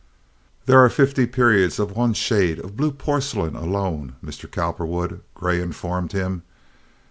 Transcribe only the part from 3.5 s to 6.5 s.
alone, Mr. Cowperwood," Gray informed him.